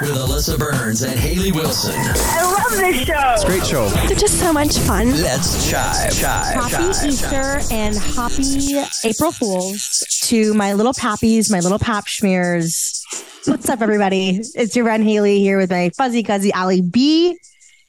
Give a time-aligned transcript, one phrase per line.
[0.00, 1.94] with Alyssa Burns and Hailey Wilson.
[1.96, 3.32] I love this show.
[3.34, 3.88] It's a great show.
[4.06, 5.10] They're just so much fun.
[5.22, 6.12] Let's chive.
[6.12, 7.72] chive Happy chive, Easter chive.
[7.72, 13.02] and happy April Fools to my little pappies, my little pap schmears.
[13.46, 14.40] What's up, everybody?
[14.54, 17.36] It's your friend Hailey here with my fuzzy cuzzy Allie B.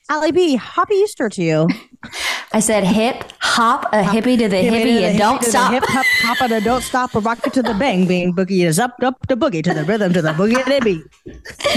[0.10, 1.68] Allie B, happy Easter to you.
[2.52, 5.50] I said hip hop a hippie to the Hippie to hippie the and don't hippie
[5.50, 5.72] stop.
[5.72, 8.66] Hip hop, hop and a don't stop, or rock it to the bang bang boogie
[8.66, 11.04] is up up the boogie to the rhythm to the boogie to the beat.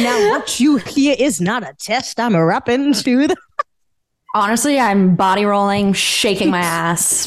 [0.00, 2.18] Now what you hear is not a test.
[2.18, 3.36] I'm rapping to the
[4.34, 7.26] Honestly, I'm body rolling, shaking my ass,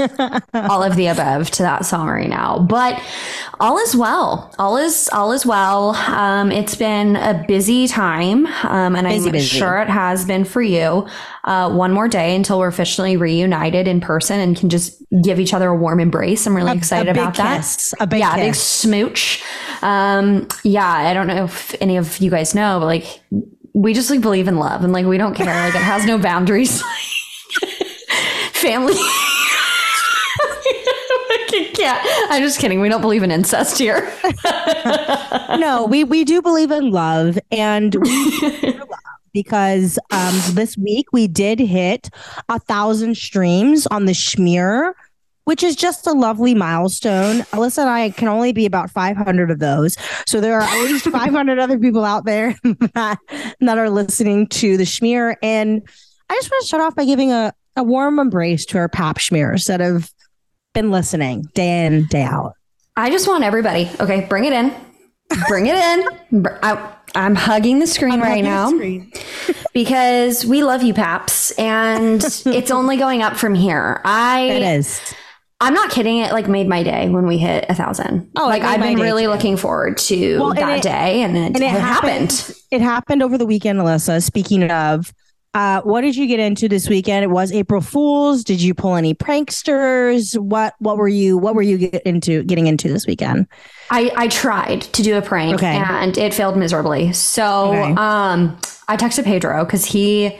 [0.53, 2.57] all of the above to that song right now.
[2.59, 2.99] But
[3.59, 4.51] all is well.
[4.57, 5.89] All is all is well.
[5.95, 9.59] Um, it's been a busy time, um, and Busy, I'm busy.
[9.59, 11.07] sure it has been for you.
[11.43, 15.53] Uh, one more day until we're officially reunited in person and can just give each
[15.53, 16.47] other a warm embrace.
[16.47, 17.93] I'm really excited a big about that.
[17.99, 19.43] a big yeah, a big smooch.
[19.83, 23.21] Um, yeah, I don't know if any of you guys know, but like
[23.75, 25.47] we just like believe in love and like we don't care.
[25.47, 26.81] Like it has no boundaries.
[28.53, 28.95] Family.
[31.73, 31.99] Can't.
[32.31, 32.79] I'm just kidding.
[32.81, 34.11] We don't believe in incest here.
[35.57, 38.89] no, we we do believe in love, and love
[39.33, 42.09] because um, this week we did hit
[42.49, 44.93] a thousand streams on the Schmear,
[45.45, 47.37] which is just a lovely milestone.
[47.53, 51.05] Alyssa and I can only be about 500 of those, so there are at least
[51.09, 52.55] 500 other people out there
[52.93, 53.17] that
[53.61, 55.81] that are listening to the Schmear, and
[56.29, 59.17] I just want to start off by giving a a warm embrace to our pap
[59.17, 60.11] schmears that have
[60.73, 62.53] been listening day in day out.
[62.95, 63.89] I just want everybody.
[63.99, 64.73] Okay, bring it in.
[65.47, 66.45] Bring it in.
[66.61, 68.71] I, I'm hugging the screen right now
[69.73, 74.01] because we love you, Paps, and it's only going up from here.
[74.05, 75.01] I It is.
[75.61, 76.17] I'm not kidding.
[76.17, 78.29] It like made my day when we hit a thousand.
[78.37, 79.29] Oh, like I've been really too.
[79.29, 82.31] looking forward to Well, and that it- day, and it, and it it happened.
[82.31, 82.55] happened.
[82.71, 84.21] It happened over the weekend, Alyssa.
[84.21, 85.13] Speaking of,
[85.53, 87.23] uh, what did you get into this weekend?
[87.23, 88.43] It was April Fools.
[88.43, 90.37] Did you pull any pranksters?
[90.37, 93.47] What what were you what were you get into getting into this weekend?
[93.89, 95.67] I I tried to do a prank, Okay.
[95.77, 97.13] and it failed miserably.
[97.13, 97.93] So Okay.
[97.95, 98.57] um,
[98.89, 100.37] I texted Pedro because he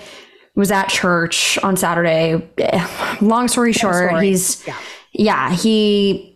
[0.56, 2.41] was at church on Saturday.
[2.57, 2.88] Eh,
[3.22, 4.28] Long story short, story.
[4.28, 4.73] he's Yeah.
[5.18, 6.31] Yeah he.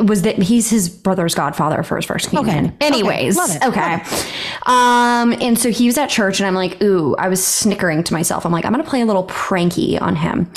[0.00, 2.66] Was that he's his brother's godfather for his first communion.
[2.66, 2.76] Okay.
[2.80, 3.66] Anyways, it.
[3.66, 4.00] okay.
[4.64, 8.12] Um, and so he was at church, and I'm like, ooh, I was snickering to
[8.14, 8.46] myself.
[8.46, 10.50] I'm like, I'm gonna play a little pranky on him.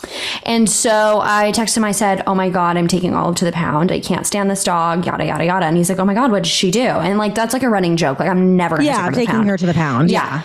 [0.44, 1.84] And so I texted him.
[1.84, 3.92] I said, Oh my god, I'm taking Olive to the pound.
[3.92, 5.06] I can't stand this dog.
[5.06, 5.66] Yada yada yada.
[5.66, 6.82] And he's like, Oh my god, what did she do?
[6.82, 8.20] And like that's like a running joke.
[8.20, 10.12] Like I'm never gonna take Yeah, her I'm the taking her to the pound.
[10.12, 10.44] Yeah.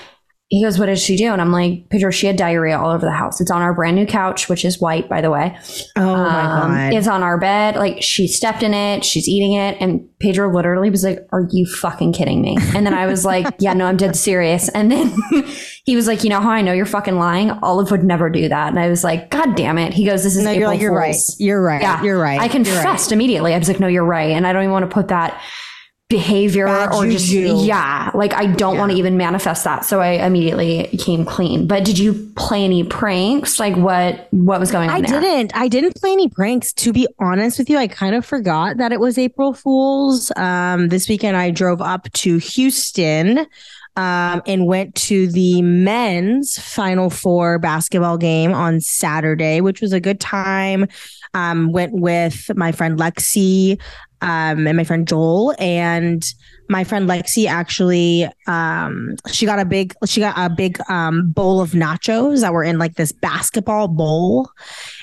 [0.51, 1.31] He goes, What did she do?
[1.33, 3.39] And I'm like, Pedro, she had diarrhea all over the house.
[3.39, 5.55] It's on our brand new couch, which is white, by the way.
[5.95, 6.93] Oh my Um, god.
[6.95, 7.77] It's on our bed.
[7.77, 9.05] Like she stepped in it.
[9.05, 9.77] She's eating it.
[9.79, 12.57] And Pedro literally was like, Are you fucking kidding me?
[12.75, 14.71] And then I was like, Yeah, no, I'm dead serious.
[14.71, 15.15] And then
[15.85, 17.51] he was like, You know how I know you're fucking lying?
[17.51, 18.69] Olive would never do that.
[18.69, 19.93] And I was like, God damn it.
[19.93, 21.17] He goes, This is no, April you're like you're right.
[21.39, 21.83] You're right.
[21.83, 22.41] Yeah, You're right.
[22.41, 22.53] I You're right.
[22.53, 23.53] confessed immediately.
[23.53, 24.31] I was like, No, you're right.
[24.31, 25.39] And I don't even want to put that
[26.09, 30.13] behavior Bad or just yeah like i don't want to even manifest that so i
[30.27, 35.05] immediately came clean but did you play any pranks like what what was going on
[35.05, 35.55] I there didn't.
[35.55, 36.73] I didn't play any pranks.
[36.75, 40.33] To be honest with you, I kind of forgot that it was April Fools.
[40.37, 43.47] Um, this weekend I drove up to Houston
[43.97, 50.01] um, and went to the men's Final Four basketball game on Saturday, which was a
[50.01, 50.87] good time.
[51.35, 53.79] Um, went with my friend Lexie
[54.21, 56.25] um, and my friend Joel and
[56.69, 61.61] my friend Lexie actually um she got a big she got a big um bowl
[61.61, 64.51] of nachos that were in like this basketball bowl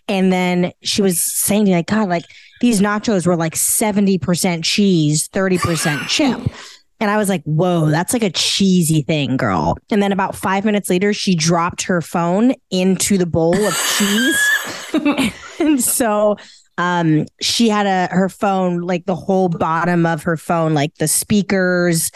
[0.07, 2.25] and then she was saying to me like god like
[2.61, 6.39] these nachos were like 70% cheese 30% chip
[6.99, 9.77] and I was like, whoa, that's like a cheesy thing, girl.
[9.91, 15.33] And then about five minutes later, she dropped her phone into the bowl of cheese.
[15.59, 16.37] and so
[16.77, 21.07] um she had a her phone like the whole bottom of her phone like the
[21.07, 22.11] speakers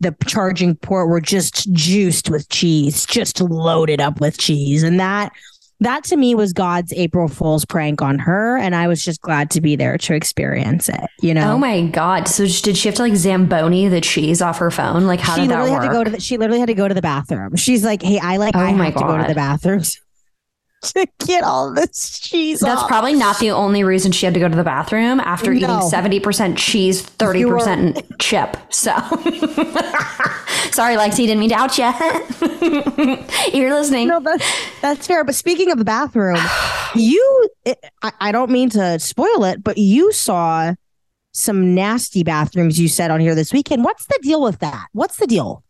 [0.00, 4.82] the charging port were just juiced with cheese just loaded up with cheese.
[4.82, 5.32] And that
[5.80, 8.56] that to me was god's april fool's prank on her.
[8.56, 11.54] And i was just glad to be there to experience it you know?
[11.54, 12.28] Oh my god.
[12.28, 15.06] So did she have to like zamboni the cheese off her phone?
[15.06, 16.66] Like how she did that literally work had to go to the, she literally had
[16.66, 17.56] to go to the bathroom.
[17.56, 19.82] She's like hey i like Oh i my have to go to the bathroom
[20.94, 22.88] to get all this cheese that's off.
[22.88, 26.56] probably not the only reason she had to go to the bathroom after eating 70%
[26.56, 28.92] cheese 30% chip so
[30.70, 31.84] sorry lexie didn't mean to out you
[33.52, 34.44] you're listening No, that's
[34.80, 35.24] that's fair.
[35.24, 36.38] But speaking of the bathroom,
[36.94, 40.74] you it, I, I don't mean to spoil it, but you saw
[41.32, 43.84] some nasty bathrooms you said on here this weekend.
[43.84, 44.86] What's the deal with that?
[44.92, 45.63] What's the deal?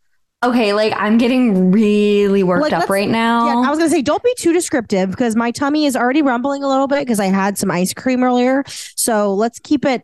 [0.45, 3.47] Okay, like I'm getting really worked Like, up right now.
[3.47, 6.63] Yeah, I was gonna say, don't be too descriptive because my tummy is already rumbling
[6.63, 8.63] a little bit because I had some ice cream earlier.
[8.95, 10.03] So let's keep it.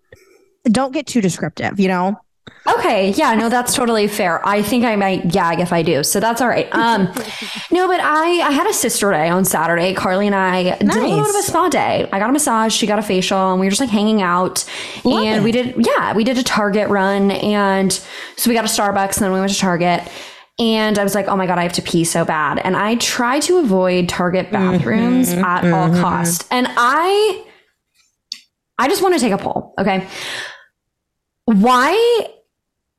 [0.63, 1.79] Don't get too descriptive.
[1.79, 2.19] You know.
[2.67, 4.45] Okay, yeah, no, that's totally fair.
[4.47, 6.67] I think I might gag if I do, so that's all right.
[6.71, 7.05] Um,
[7.71, 9.93] no, but I I had a sister day on Saturday.
[9.93, 12.07] Carly and I did a little bit of a spa day.
[12.11, 14.63] I got a massage, she got a facial, and we were just like hanging out.
[15.03, 15.43] Love and it.
[15.43, 17.91] we did, yeah, we did a Target run, and
[18.37, 20.03] so we got a Starbucks, and then we went to Target.
[20.59, 22.59] And I was like, oh my God, I have to pee so bad.
[22.59, 25.43] And I try to avoid Target bathrooms mm-hmm.
[25.43, 26.01] at all mm-hmm.
[26.01, 26.47] cost.
[26.51, 27.45] And I
[28.77, 30.07] I just want to take a poll, okay?
[31.45, 32.27] Why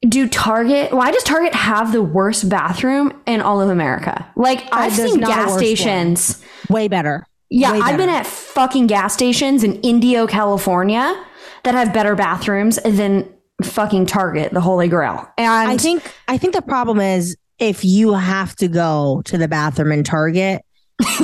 [0.09, 4.29] do Target why does Target have the worst bathroom in all of America?
[4.37, 5.59] Like I've seen gas worse one.
[5.59, 6.43] stations.
[6.69, 7.27] Way better.
[7.51, 11.23] Yeah, Way I've been at fucking gas stations in Indio, California
[11.65, 13.29] that have better bathrooms than
[13.63, 15.29] fucking Target, the Holy Grail.
[15.39, 19.47] And I think I think the problem is if you have to go to the
[19.47, 20.65] bathroom in Target,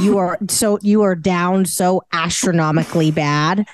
[0.00, 3.66] you are so you are down so astronomically bad.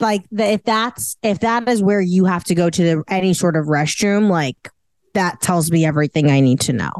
[0.00, 3.34] Like the, if that's if that is where you have to go to the, any
[3.34, 4.70] sort of restroom, like
[5.12, 6.90] that tells me everything I need to know.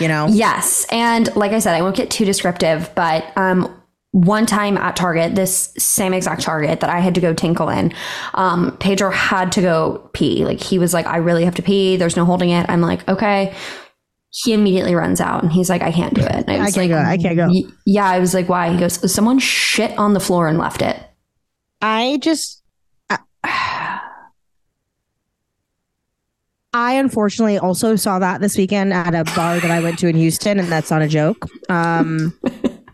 [0.00, 0.26] You know?
[0.30, 0.86] Yes.
[0.90, 3.82] And like I said, I won't get too descriptive, but um,
[4.12, 7.92] one time at Target, this same exact Target that I had to go tinkle in,
[8.32, 10.46] um, Pedro had to go pee.
[10.46, 11.96] Like he was like, I really have to pee.
[11.96, 12.64] There's no holding it.
[12.70, 13.54] I'm like, okay.
[14.30, 16.44] He immediately runs out and he's like, I can't do it.
[16.46, 17.10] And I was can't like, go.
[17.10, 17.70] I can't go.
[17.86, 18.06] Yeah.
[18.06, 18.70] I was like, why?
[18.70, 21.00] He goes, someone shit on the floor and left it.
[21.80, 22.62] I just
[23.08, 23.18] I,
[26.76, 30.16] I unfortunately also saw that this weekend at a bar that I went to in
[30.16, 31.46] Houston, and that's not a joke.
[31.70, 32.38] Um,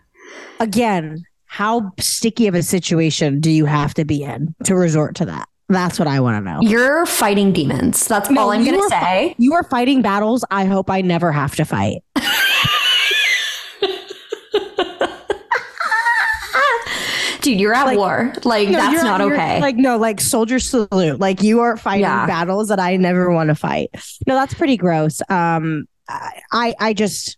[0.60, 5.24] again, how sticky of a situation do you have to be in to resort to
[5.24, 5.48] that?
[5.72, 6.60] That's what I want to know.
[6.60, 8.06] You're fighting demons.
[8.06, 9.34] That's No, all I'm going to are fi- say.
[9.38, 12.02] You are fighting battles I hope I never have to fight.
[17.40, 18.32] Dude, you're at Like- war.
[18.44, 19.60] Like, No, that's not okay.
[19.60, 21.18] Like no, like soldier salute.
[21.18, 22.24] Like you are fighting Yeah.
[22.26, 23.90] battles that I never want to fight.
[24.28, 25.20] No, that's pretty gross.
[25.28, 27.36] Um, I I just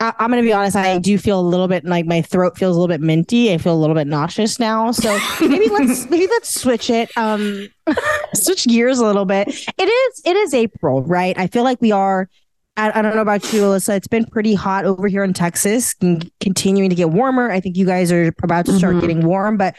[0.00, 0.76] I, I'm gonna be honest.
[0.76, 3.52] I do feel a little bit like my throat feels a little bit minty.
[3.52, 4.92] I feel a little bit nauseous now.
[4.92, 7.10] So maybe let's maybe let's switch it.
[7.16, 7.68] Um,
[8.34, 9.48] switch gears a little bit.
[9.48, 11.36] It is it is April, right?
[11.38, 12.28] I feel like we are.
[12.76, 13.96] I, I don't know about you, Alyssa.
[13.96, 17.50] It's been pretty hot over here in Texas, and continuing to get warmer.
[17.50, 19.00] I think you guys are about to start Mhm.
[19.00, 19.74] getting warm, but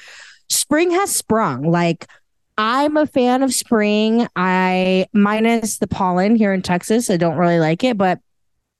[0.50, 1.64] spring has sprung.
[1.64, 2.08] Like
[2.58, 4.28] I'm a fan of spring.
[4.36, 7.10] I minus the pollen here in Texas.
[7.10, 8.20] I don't really like it, but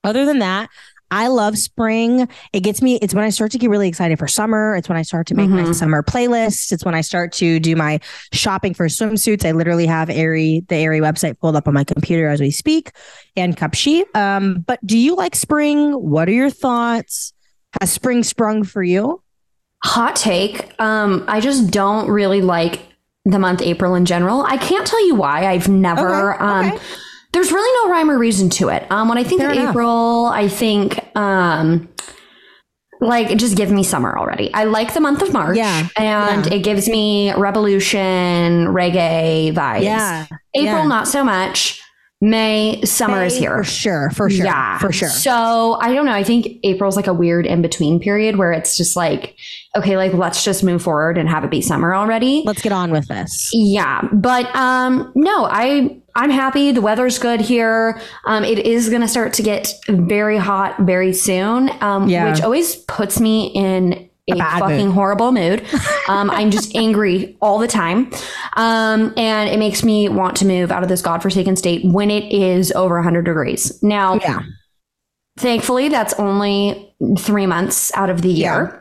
[0.04, 0.68] other than that,
[1.10, 2.28] I love spring.
[2.52, 4.76] It gets me, it's when I start to get really excited for summer.
[4.76, 5.74] It's when I start to make my Mhm.
[5.74, 6.70] summer playlist.
[6.72, 7.98] It's when I start to do my
[8.32, 9.44] shopping for swimsuits.
[9.44, 12.92] I literally have Aerie, the Aerie website pulled up on my computer as we speak
[13.36, 14.04] and Cupshe.
[14.14, 15.92] Um, but do you like spring?
[15.92, 17.32] What are your thoughts?
[17.80, 19.22] Has spring sprung for you?
[19.82, 20.70] Hot take.
[20.80, 22.80] Um, I just don't really like
[23.24, 24.42] the month April in general.
[24.42, 25.46] I can't tell you why.
[25.46, 26.34] I've never.
[26.34, 26.78] Okay, um, okay.
[27.32, 28.90] There's really no rhyme or reason to it.
[28.90, 29.70] Um, when I think Fair of enough.
[29.70, 31.88] April, I think um,
[33.00, 34.52] like just give me summer already.
[34.52, 35.56] I like the month of March.
[35.56, 36.54] Yeah, and yeah.
[36.54, 39.82] it gives me revolution reggae vibes.
[39.82, 40.26] Yeah.
[40.54, 40.86] April yeah.
[40.86, 41.80] not so much.
[42.22, 44.10] May summer is here For sure.
[44.10, 44.44] For sure.
[44.44, 45.08] yeah, For sure.
[45.08, 46.12] So I don't know.
[46.12, 49.36] I think April's like a weird in between period where it's just like,
[49.74, 52.42] okay, like let's just move forward and have it be summer already.
[52.44, 53.48] Let's get on with this.
[53.54, 56.72] Yeah, but um, no, I I'm happy.
[56.72, 57.98] The weather's good here.
[58.26, 61.70] Um, it is gonna start to get very hot very soon.
[61.80, 62.30] Um, Yeah.
[62.30, 64.09] which always puts me in.
[64.28, 64.94] A, fucking mood.
[64.94, 65.64] horrible mood.
[66.08, 68.10] Um, I'm just angry all the time.
[68.56, 72.32] Um, and it makes me want to move out of this godforsaken state when it
[72.32, 73.82] is over 100 degrees.
[73.82, 74.40] Now, Yeah.
[75.38, 78.79] Thankfully, that's only three months out of the year.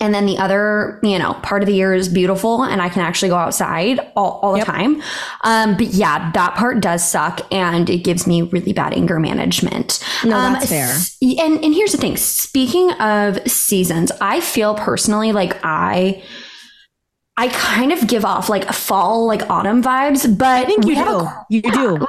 [0.00, 3.02] And then the other, you know, part of the year is beautiful and I can
[3.02, 4.66] actually go outside all, all the Yep.
[4.66, 5.02] time.
[5.42, 10.04] Um, but yeah, that part does suck and it gives me really bad anger management.
[10.24, 10.94] No, Um, that's fair.
[11.22, 16.22] And, and here's the thing speaking of seasons, I feel personally like I.
[17.36, 21.08] I kind of give off like fall, like autumn vibes, but I think you have
[21.08, 21.56] a do.
[21.56, 22.06] You do.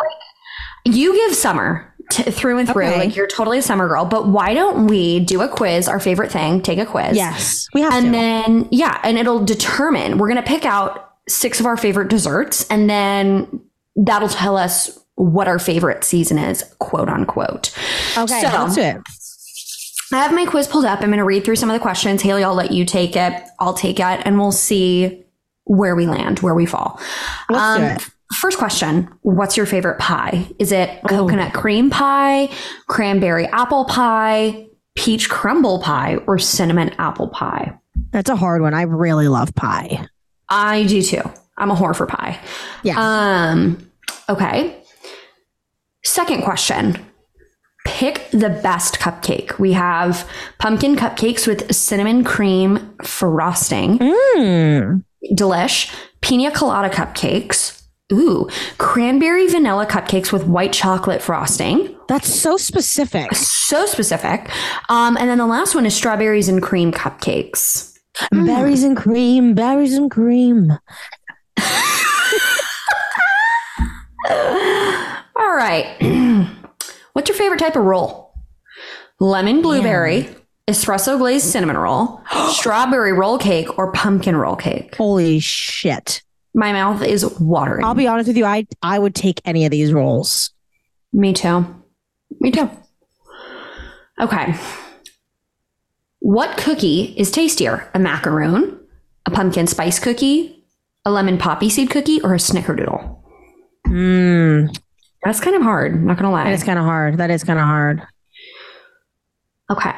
[0.86, 2.85] you give summer t- through and through.
[2.88, 3.00] Okay.
[3.00, 4.05] Like you're totally a summer girl.
[4.05, 5.88] But why don't we do a quiz?
[5.88, 7.15] Our favorite thing, take a quiz.
[7.15, 7.67] Yes.
[7.74, 8.12] We have And to.
[8.12, 10.17] then yeah, and it'll determine.
[10.17, 13.62] We're gonna pick out six of our favorite desserts, and then
[13.95, 17.74] that'll tell us what our favorite season is, quote unquote.
[18.17, 18.41] okay.
[18.41, 18.97] so- let's do it.
[20.13, 21.01] I have my quiz pulled up.
[21.01, 22.21] I'm going to read through some of the questions.
[22.21, 23.33] Hailey, I'll let you take it.
[23.59, 25.24] I'll take it, and we'll see
[25.63, 27.00] where we land, where we fall.
[27.50, 28.09] Let's do Um, it.
[28.34, 30.48] First question What's your favorite pie?
[30.60, 32.50] Is it coconut cream pie,
[32.88, 37.77] cranberry apple pie, peach crumble pie, or cinnamon apple pie?
[38.12, 38.74] That's a hard one.
[38.74, 40.08] I really love pie.
[40.50, 41.22] I do too.
[41.58, 42.39] I'm a whore for pie.
[42.84, 42.96] Yeah.
[42.98, 43.89] Um,
[44.29, 44.82] okay.
[46.03, 46.98] Second question.
[47.86, 49.60] Pick the best cupcake.
[49.60, 50.27] We have
[50.58, 54.00] pumpkin cupcakes with cinnamon cream frosting.
[54.00, 55.03] Mm.
[55.34, 55.94] Delish.
[56.22, 57.84] Pina colada cupcakes.
[58.13, 58.47] Ooh,
[58.77, 61.95] cranberry vanilla cupcakes with white chocolate frosting.
[62.07, 63.33] That's so specific.
[63.33, 64.47] So specific.
[64.89, 67.97] Um, and then the last one is strawberries and cream cupcakes.
[68.31, 70.71] Berries and cream, berries and cream.
[74.29, 75.95] All right.
[77.13, 78.33] What's your favorite type of roll?
[79.19, 80.29] Lemon blueberry,
[80.67, 82.21] espresso glazed cinnamon roll,
[82.51, 84.95] strawberry roll cake, or pumpkin roll cake?
[84.95, 86.21] Holy shit.
[86.55, 87.83] My mouth is watering.
[87.83, 88.45] I'll be honest with you.
[88.45, 90.51] I I would take any of these rolls.
[91.12, 91.65] Me too.
[92.39, 92.69] Me too.
[94.21, 94.55] Okay.
[96.19, 97.89] What cookie is tastier?
[97.93, 98.79] A macaroon,
[99.25, 100.65] a pumpkin spice cookie,
[101.03, 103.21] a lemon poppy seed cookie, or a snickerdoodle?
[103.88, 104.75] Mm.
[105.25, 106.45] That's kind of hard, not gonna lie.
[106.45, 107.17] That is kind of hard.
[107.17, 108.01] That is kind of hard.
[109.69, 109.93] Okay.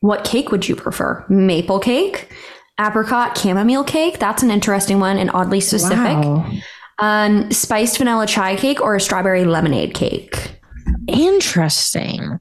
[0.00, 1.24] What cake would you prefer?
[1.30, 2.30] Maple cake,
[2.80, 4.18] apricot chamomile cake.
[4.18, 5.98] That's an interesting one and oddly specific.
[5.98, 6.50] Wow.
[6.98, 10.58] Um, spiced vanilla chai cake or a strawberry lemonade cake.
[11.08, 12.38] Interesting.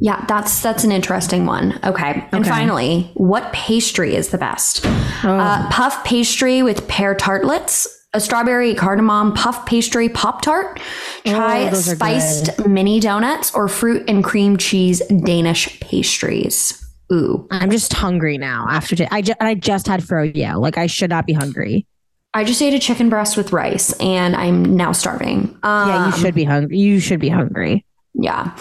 [0.00, 1.78] Yeah, that's that's an interesting one.
[1.82, 2.24] Okay.
[2.30, 4.86] And finally, what pastry is the best?
[5.24, 5.36] Oh.
[5.38, 10.80] Uh, puff pastry with pear tartlets, a strawberry cardamom puff pastry pop tart,
[11.24, 16.84] try Oh, spiced mini donuts, or fruit and cream cheese Danish pastries.
[17.12, 18.66] Ooh, I'm just hungry now.
[18.68, 20.60] After I, ju- I just had froyo.
[20.60, 21.86] Like I should not be hungry.
[22.34, 25.58] I just ate a chicken breast with rice, and I'm now starving.
[25.62, 26.76] Um, Yeah, you should be hungry.
[26.78, 27.84] You should be hungry.
[28.14, 28.54] Yeah.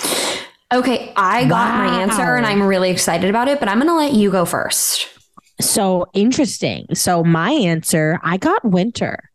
[0.73, 3.59] Okay, I got my answer, and I'm really excited about it.
[3.59, 5.07] But I'm gonna let you go first.
[5.59, 6.87] So interesting.
[6.93, 9.29] So my answer, I got winter.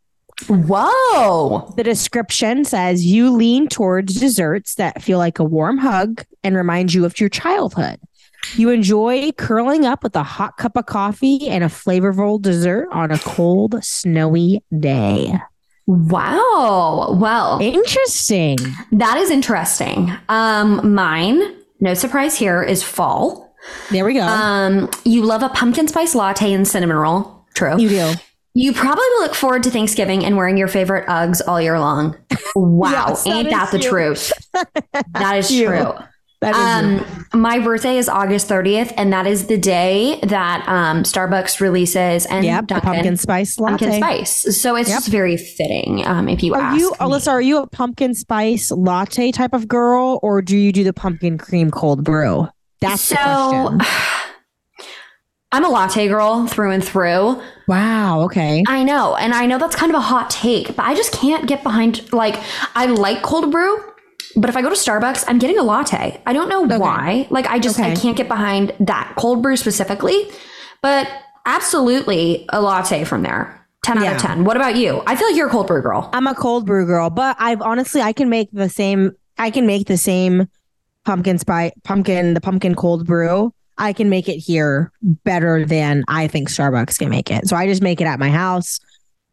[0.49, 1.73] Whoa.
[1.77, 6.95] The description says you lean towards desserts that feel like a warm hug and remind
[6.95, 7.99] you of your childhood.
[8.57, 13.11] You enjoy curling up with a hot cup of coffee and a flavorful dessert on
[13.11, 15.33] a cold, snowy day.
[15.87, 17.17] Wow.
[17.21, 18.59] Well, Interesting.
[18.93, 20.13] that is interesting.
[20.29, 21.41] Um, mine,
[21.81, 23.55] no surprise here, is fall.
[23.91, 24.23] There we go.
[24.23, 27.47] Um, you love a pumpkin spice latte and cinnamon roll.
[27.55, 27.79] True.
[27.81, 28.13] you do.
[28.55, 32.17] You probably look forward to Thanksgiving and wearing your favorite Uggs all year long.
[32.55, 32.91] Wow.
[33.09, 33.89] Yes, that Ain't that the you.
[33.89, 34.31] truth?
[35.15, 35.69] That is you.
[35.69, 35.95] true.
[36.43, 42.27] Um, my birthday is August 30th, and that is the day that um, Starbucks releases
[42.27, 43.87] and Yep, the pumpkin spice latte.
[43.87, 44.61] pumpkin spice.
[44.61, 44.97] So it's Yep.
[44.99, 46.05] just very fitting.
[46.07, 46.97] Um, if you Are ask you, me.
[46.99, 50.93] Alyssa, are you a pumpkin spice latte type of girl or do you do the
[50.93, 52.49] pumpkin cream cold brew?
[52.81, 53.81] That's the so question.
[55.55, 57.41] I'm a latte girl through and through.
[57.69, 58.23] Wow.
[58.23, 58.65] Okay.
[58.67, 61.47] I know, and I know that's kind of a hot take, but I just can't
[61.47, 62.11] get behind.
[62.13, 62.37] Like,
[62.75, 63.79] I like cold brew,
[64.37, 66.21] but if I go to Starbucks, I'm getting a latte.
[66.27, 67.27] I don't know why.
[67.31, 70.31] Like, I just I can't get behind that cold brew specifically,
[70.81, 71.09] but
[71.47, 73.59] absolutely a latte from there.
[73.85, 74.45] 10 out of 10.
[74.45, 75.03] What about you?
[75.07, 76.09] I feel like you're a cold brew girl.
[76.13, 79.67] I'm a cold brew girl, but I've honestly I can make the same I can
[79.67, 80.49] make the same
[81.05, 83.53] pumpkin spice pumpkin the pumpkin cold brew.
[83.79, 87.49] I can make it here better than I think Starbucks can make it.
[87.49, 88.79] So I just make it at my house.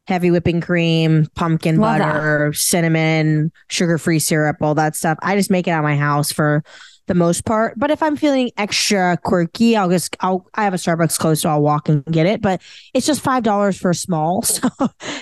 [0.10, 2.14] Heavy whipping cream, pumpkin Love that.
[2.14, 5.20] butter, cinnamon, sugar-free syrup, all that stuff.
[5.22, 6.64] I just make it at my house for
[7.10, 7.74] the most part.
[7.78, 11.50] But if I'm feeling extra quirky, I'll just I'll I have a Starbucks close, so
[11.50, 12.42] I'll walk and get it.
[12.42, 12.62] But
[12.94, 14.44] it's just five dollars for a small.
[14.60, 14.70] So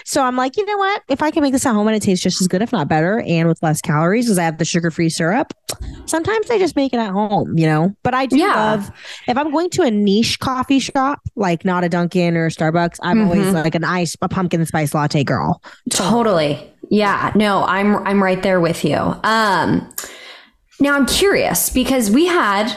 [0.05, 1.01] so I'm like, you know what?
[1.09, 2.87] If I can make this at home and it tastes just as good, if not
[2.87, 5.53] better, and with less calories, because I have the sugar free syrup,
[6.05, 7.93] sometimes I just make it at home, you know.
[8.03, 8.53] But I do Yeah.
[8.55, 8.91] love
[9.27, 13.21] if I'm going to a niche coffee shop, like not a Dunkin' or Starbucks, I'm
[13.23, 13.63] always Mhm.
[13.63, 15.61] like an ice, a pumpkin spice latte girl.
[15.89, 16.59] Totally.
[16.89, 17.31] Yeah.
[17.35, 18.97] No, I'm I'm right there with you.
[19.23, 19.87] Um
[20.79, 22.71] now I'm curious because we had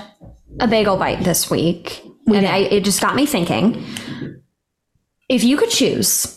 [0.59, 2.03] a bagel bite this week.
[2.27, 2.47] and.
[2.47, 3.85] I, it just got me thinking.
[5.29, 6.37] If you could choose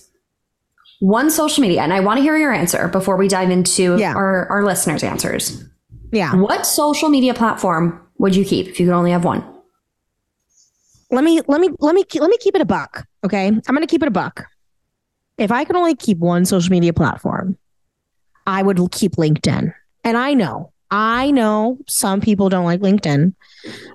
[0.99, 4.13] one social media, and I want to hear your answer before we dive into Yeah.
[4.15, 5.63] our, our listeners' answers.
[6.11, 6.35] Yeah.
[6.35, 9.43] What social media platform would you keep if you could only have one?
[11.11, 13.05] let me let me let me let me keep it a buck.
[13.23, 14.45] Okay, I'm gonna keep it a buck.
[15.37, 17.55] If I could only keep one social media platform,
[18.47, 19.73] I would keep LinkedIn.
[20.03, 23.33] And I know, I know some people don't like LinkedIn.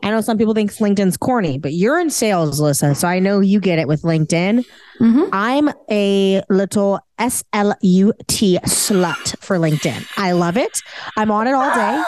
[0.03, 2.97] I know some people think LinkedIn's corny, but you're in sales, Alyssa.
[2.97, 4.65] So I know you get it with LinkedIn.
[5.01, 5.29] Mhm.
[5.33, 10.09] I'm a little S L U T slut for LinkedIn.
[10.17, 10.83] I love it.
[11.17, 12.03] I'm on it all day.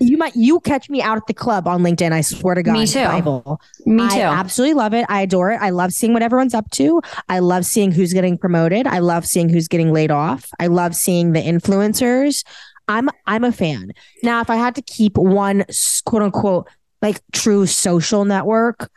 [0.00, 2.12] You might you catch me out at the club on LinkedIn.
[2.12, 2.72] I swear to God.
[2.74, 3.02] Me too.
[3.02, 3.60] Bible.
[3.84, 4.20] Me I too.
[4.20, 5.04] absolutely love it.
[5.08, 5.58] I adore it.
[5.60, 7.00] I love seeing what everyone's up to.
[7.28, 8.86] I love seeing who's getting promoted.
[8.86, 10.50] I love seeing who's getting laid off.
[10.60, 12.44] I love seeing the influencers.
[12.88, 13.92] I'm I'm a fan.
[14.22, 15.64] Now, if I had to keep one
[16.04, 16.68] quote unquote
[17.02, 18.90] like true social network,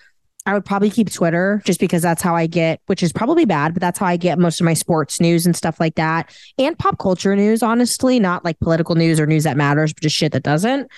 [0.45, 3.73] I would probably keep Twitter just because that's how I get, which is probably bad,
[3.75, 6.35] but that's how I get most of my sports news and stuff like that.
[6.57, 10.15] And pop culture news, honestly, not like political news or news that matters, but just
[10.15, 10.89] shit that doesn't.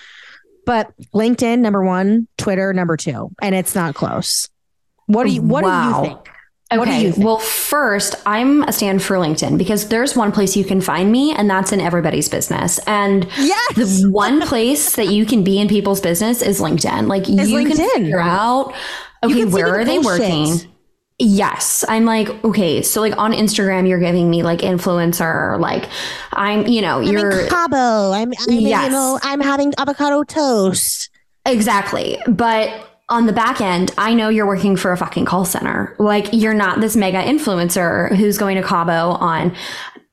[0.64, 3.30] But LinkedIn, number one, Twitter, number two.
[3.42, 4.48] And it's not close.
[5.06, 6.00] What do you what Wow.
[6.02, 6.28] do you think?
[6.78, 7.12] Okay.
[7.16, 11.32] Well, first, I'm a stand for LinkedIn because there's one place you can find me,
[11.34, 12.78] and that's in everybody's business.
[12.86, 13.74] And Yes.
[13.76, 17.06] the one place that you can be in people's business is LinkedIn.
[17.08, 17.76] Like you LinkedIn.
[17.76, 18.74] can figure out,
[19.22, 20.70] okay, where the are they working?
[21.18, 21.84] Yes.
[21.88, 25.88] I'm like, okay, so like on Instagram, you're giving me like influencer, like
[26.32, 28.10] I'm, you know, I'm you're Cabo.
[28.12, 28.84] I'm, I'm Yes.
[28.86, 31.10] you know, I'm having avocado toast.
[31.46, 32.18] Exactly.
[32.26, 35.94] But on the back end, I know you're working for a fucking call center.
[35.98, 39.54] Like you're not this mega influencer who's going to Cabo on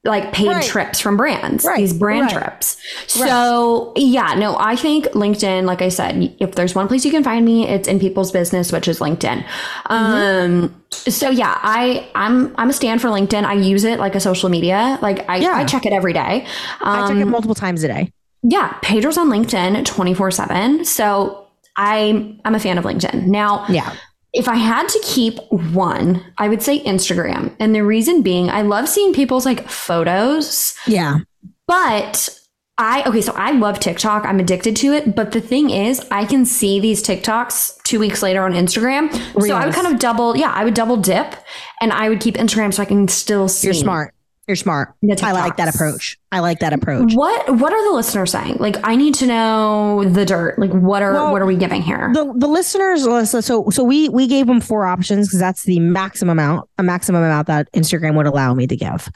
[0.04, 0.64] like paid Right.
[0.64, 1.78] trips from brands, Right.
[1.78, 2.44] these brand Right.
[2.44, 2.78] trips.
[3.08, 7.24] So yeah, no, I think LinkedIn, like I said, if there's one place you can
[7.24, 9.46] find me, it's in people's business, which is LinkedIn.
[9.90, 9.94] Mm-hmm.
[9.94, 13.44] Um, so yeah, I, I'm, I'm a stand for LinkedIn.
[13.44, 14.98] I use it like a social media.
[15.04, 15.54] Like I, Yeah.
[15.56, 16.46] I check it every day.
[16.82, 18.12] I check Um, it multiple times a day.
[18.44, 20.84] yeah, Pedro's on LinkedIn 24 7.
[20.84, 21.41] So
[21.78, 23.26] I, I'm a fan of LinkedIn.
[23.28, 23.94] Now, Yeah.
[24.34, 27.56] if I had to keep one, I would say Instagram.
[27.60, 31.20] And the reason being, I love seeing people's like photos, Yeah.
[31.68, 32.30] but
[32.78, 34.26] I, okay, so I love TikTok.
[34.26, 35.16] I'm addicted to it.
[35.16, 39.14] But the thing is, I can see these TikToks two weeks later on Instagram.
[39.40, 41.36] So I would kind of double, yeah, I would double dip
[41.80, 43.68] and I would keep Instagram so I can still see.
[43.68, 44.16] You're smart.
[44.48, 44.96] You're smart.
[45.22, 46.18] I like that approach.
[46.32, 47.14] I like that approach.
[47.14, 48.58] What what are the listeners saying?
[48.60, 50.58] Like I need to know the dirt.
[50.58, 52.10] Like what are Well, what are we giving here?
[52.14, 55.80] The the listeners, Alyssa, so so we we gave them four options because that's the
[55.80, 59.10] maximum amount, a maximum amount that Instagram would allow me to give.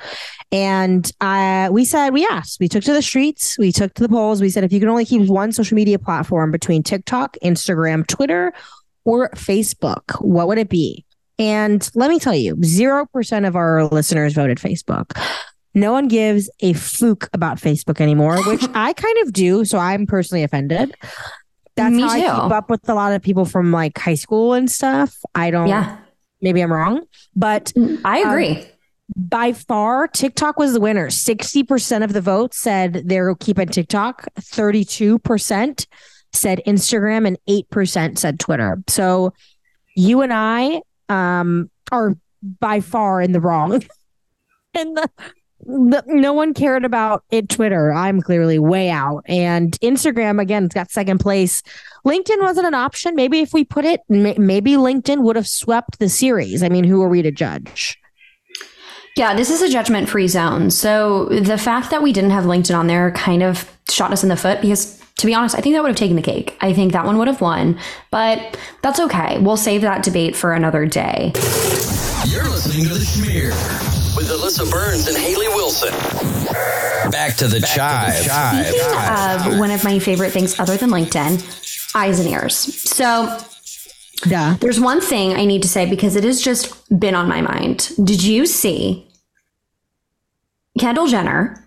[0.51, 4.09] And uh, we said we asked, we took to the streets, we took to the
[4.09, 4.41] polls.
[4.41, 8.53] We said if you can only keep one social media platform between TikTok, Instagram, Twitter,
[9.05, 11.04] or Facebook, what would it be?
[11.37, 15.17] And let me tell you, 0% of our listeners voted Facebook.
[15.73, 19.65] No one gives a fook about Facebook anymore, which I kind of do.
[19.65, 20.95] So I'm personally offended.
[21.75, 24.53] That's Me how I keep up with a lot of people from like high school
[24.53, 25.13] and stuff.
[25.35, 25.97] I don't, Yeah,
[26.41, 28.65] maybe I'm wrong, but mm, I um, agree.
[29.13, 31.07] by far, TikTok was the winner.
[31.07, 35.87] 60% of the votes said they're keeping TikTok, 32%
[36.31, 38.81] said Instagram, and 8% said Twitter.
[38.87, 39.33] So
[39.97, 42.15] you and I um, are
[42.59, 43.73] by far in the wrong.
[44.73, 45.09] and the,
[45.61, 47.91] the, no one cared about it Twitter.
[47.91, 49.23] I'm clearly way out.
[49.27, 51.63] And Instagram, again, it's got second place.
[52.05, 53.15] LinkedIn wasn't an option.
[53.15, 56.61] Maybe if we put it, may- maybe LinkedIn would have swept the series.
[56.61, 57.97] I mean, who are we to judge?
[59.15, 60.69] Yeah, this is a judgment free zone.
[60.69, 64.29] So the fact that we didn't have LinkedIn on there kind of shot us in
[64.29, 66.57] the foot because to be honest, I think that would have taken the cake.
[66.61, 67.79] I think that one would have won,
[68.11, 69.39] but that's okay.
[69.39, 71.31] We'll save that debate for another day.
[72.27, 73.49] You're listening to The Schmear
[74.17, 75.93] with Alyssa Burns and Hailey Wilson.
[77.11, 78.13] Back to the chive.
[78.15, 82.55] Speaking of one of my favorite things other than LinkedIn, eyes and ears.
[82.55, 83.37] So
[84.21, 84.55] Duh.
[84.59, 87.91] There's one thing I need to say because it has just been on my mind.
[88.03, 89.07] Did you see
[90.79, 91.64] Kendall Jenner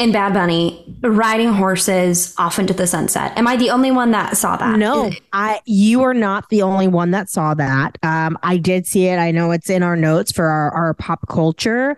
[0.00, 3.36] and Bad Bunny riding horses off into the sunset?
[3.38, 4.78] Am I the only one that saw that?
[4.78, 7.96] No, I you are not the only one that saw that.
[8.02, 9.18] Um, I did see it.
[9.18, 11.96] I know it's in our notes for our, our pop culture.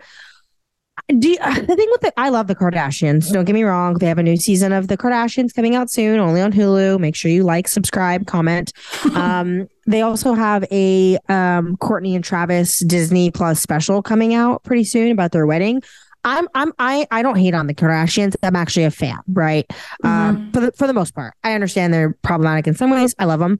[1.07, 3.31] Do you- the thing with the I love the Kardashians.
[3.31, 3.95] Don't get me wrong.
[3.95, 6.99] They have a new season of the Kardashians coming out soon, only on Hulu.
[6.99, 8.71] Make sure you like, subscribe, comment.
[9.15, 14.83] Um, they also have a um Kourtney and Travis Disney Plus special coming out pretty
[14.85, 15.81] soon about their wedding.
[16.23, 18.35] I'm I'm I I don't hate on the Kardashians.
[18.43, 19.65] I'm actually a fan, right?
[20.03, 23.13] Um, for the for the most part, I understand they're problematic in some ways.
[23.19, 23.59] I love them.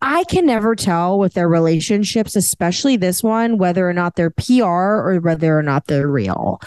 [0.00, 4.64] I can never tell with their relationships, especially this one, whether or not they're PR
[4.64, 6.60] or whether or not they're real.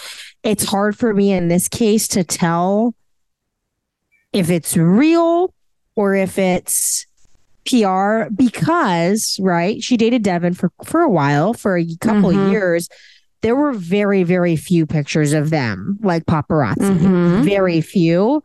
[0.43, 2.95] It's hard for me in this case to tell
[4.31, 5.53] if it's real
[5.95, 7.05] or if it's
[7.69, 9.83] PR because, right?
[9.83, 12.45] She dated Devin for for a while, for a couple Mhm.
[12.45, 12.89] of years.
[13.41, 16.97] There were very, very few pictures of them, like paparazzi.
[16.97, 17.43] Mhm.
[17.45, 18.43] Very few.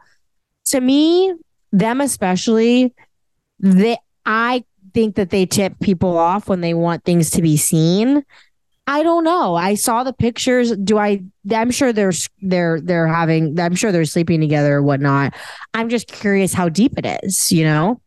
[0.66, 1.34] to me,
[1.72, 2.94] them especially,
[3.58, 8.24] they I think that they tip people off when they want things to be seen.
[8.86, 9.54] I don't know.
[9.54, 10.76] I saw the pictures.
[10.76, 11.22] Do I?
[11.52, 13.58] I'm sure they're they're they're having.
[13.58, 15.34] I'm sure they're sleeping together or whatnot.
[15.74, 17.50] I'm just curious how deep it is.
[17.50, 18.00] You know.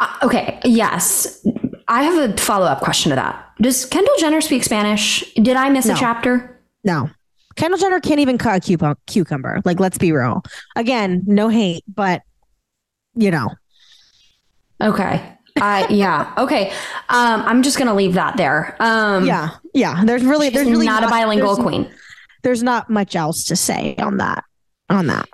[0.00, 0.60] Uh, okay.
[0.64, 1.44] Yes.
[1.88, 3.44] I have a follow up question to that.
[3.62, 5.24] Does Kendall Jenner speak Spanish?
[5.34, 5.94] Did I miss No.
[5.94, 6.60] a chapter?
[6.84, 7.08] No.
[7.56, 9.62] Kendall Jenner can't even cut a cucumber.
[9.64, 10.42] Like, let's be real.
[10.76, 12.22] Again, no hate, but
[13.14, 13.48] you know,
[14.80, 15.36] Okay.
[15.60, 16.32] I yeah.
[16.38, 16.70] Okay.
[17.08, 18.74] Um, I'm just gonna leave that there.
[18.80, 20.02] Um, yeah, yeah.
[20.04, 21.90] There's really, there's really not a bilingual there's, queen.
[22.42, 24.44] There's not much else to say on that.
[24.88, 25.28] On that.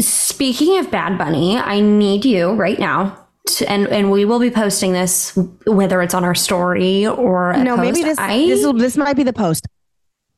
[0.00, 3.26] Speaking of Bad Bunny, I need you right now.
[3.58, 5.36] To, and and we will be posting this
[5.66, 9.16] whether it's on our story or a no, maybe this I, this will this might
[9.16, 9.66] be the post.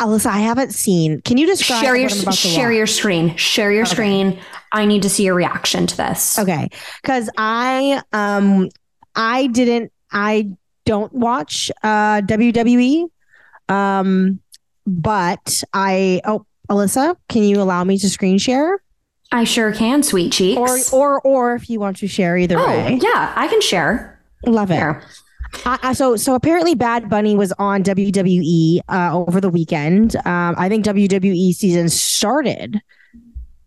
[0.00, 1.20] Alyssa, I haven't seen.
[1.22, 3.36] Can you describe share your I'm about to share your screen.
[3.36, 3.92] Share your Okay.
[3.92, 4.40] screen.
[4.72, 6.38] I need to see your reaction to this.
[6.38, 6.68] Okay,
[7.02, 8.68] because I um
[9.14, 10.50] I didn't I
[10.86, 13.08] don't watch uh WWE,
[13.68, 14.40] um,
[14.86, 18.82] but I oh Alyssa, can you allow me to screen share
[19.32, 20.92] I sure can, sweet cheeks.
[20.92, 24.20] or or or if you want to share either oh way, yeah, I can share.
[24.46, 24.96] love it.
[25.66, 30.16] I- so so apparently Bad Bunny was on WWE uh, over the weekend.
[30.24, 32.80] Um, I think WWE season started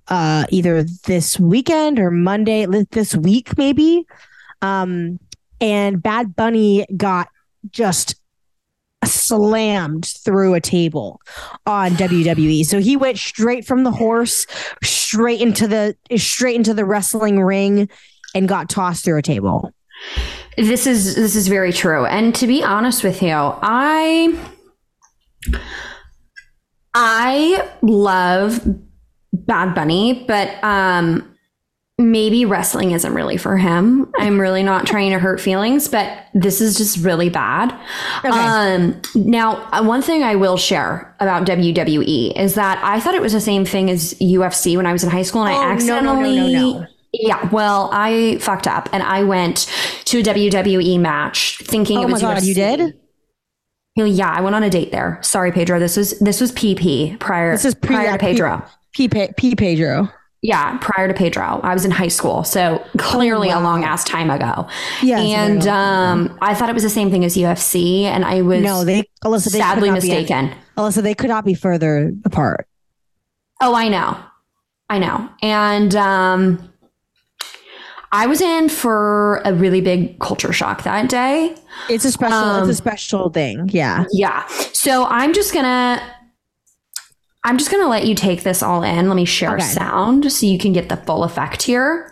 [0.07, 4.05] uh, either this weekend or Monday this week maybe.
[4.61, 5.19] Um,
[5.61, 7.27] and Bad Bunny got
[7.71, 8.15] just
[9.03, 11.21] slammed through a table
[11.65, 12.65] on WWE.
[12.65, 14.45] So he went straight from the horse
[14.83, 17.89] straight into the straight into the wrestling ring
[18.33, 19.71] and got tossed through a table.
[20.57, 22.05] This is this is very true.
[22.05, 24.37] And to be honest with you, I
[26.93, 28.61] I love
[29.33, 31.34] Bad Bunny, but um
[31.97, 34.11] maybe wrestling isn't really for him.
[34.19, 37.71] I'm really not trying to hurt feelings, but this is just really bad.
[38.23, 38.29] Okay.
[38.37, 43.21] Um now uh, one thing I will share about WWE is that I thought it
[43.21, 45.75] was the same thing as UFC when I was in high school and Oh, I
[45.75, 46.47] no, no, no, no,
[46.79, 46.85] no.
[47.13, 49.71] yeah, well, I fucked up and I went
[50.05, 52.47] to a WWE match thinking Oh it was Oh my god, UFC.
[52.47, 52.99] you did?
[53.97, 55.19] Yeah, I went on a date there.
[55.21, 55.79] Sorry, Pedro.
[55.79, 57.53] This was this was PP prior.
[57.53, 58.65] This is pre- prior to Pedro.
[58.91, 60.09] P, P, P Pedro.
[60.47, 61.59] Yeah, prior to Pedro.
[61.63, 63.61] I was in high school, so clearly Oh, wow.
[63.61, 64.67] a long ass time ago.
[65.01, 68.03] Yeah, it's a very and um, I thought it was the same thing as UFC,
[68.03, 70.51] and I was No, they Alyssa, they sadly not be- mistaken.
[70.77, 72.67] Alyssa, they could not be further apart.
[73.61, 74.17] Oh, I know.
[74.89, 75.29] I know.
[75.41, 76.69] And um
[78.11, 81.55] I was in for a really big culture shock that day.
[81.89, 82.37] It's a special.
[82.37, 83.67] Um, it's a special thing.
[83.73, 84.05] Yeah.
[84.13, 84.47] Yeah.
[84.73, 86.01] So I'm just gonna
[87.45, 89.07] I'm just gonna let you take this all in.
[89.07, 89.63] Let me share Okay.
[89.63, 92.09] sound so you can get the full effect here.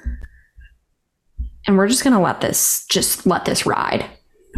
[1.65, 4.05] And we're just gonna let this just let this ride.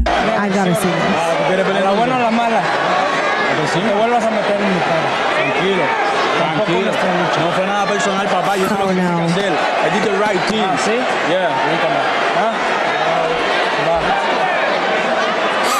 [0.05, 1.15] I gotta see this.
[1.79, 2.61] La buena o la mala.
[3.71, 5.09] Si me vuelvas a meter en mi cara.
[5.31, 5.85] Tranquilo.
[6.35, 6.91] Tranquilo.
[6.91, 8.57] No fue nada personal, papá.
[8.57, 9.17] Yo sé lo Oh, que tengo no.
[9.17, 9.53] que hacer.
[9.55, 10.59] I did the right thing.
[10.59, 10.95] Ah, ¿Sí?
[11.31, 11.49] Yeah.
[12.35, 12.53] ¿Ah?
[13.87, 13.97] Va.